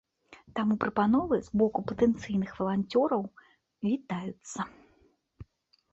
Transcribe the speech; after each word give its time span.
Таму 0.59 0.77
прапановы 0.83 1.35
з 1.49 1.59
боку 1.61 1.79
патэнцыйных 1.91 2.51
валанцёраў 2.63 3.23
вітаюцца. 3.89 4.61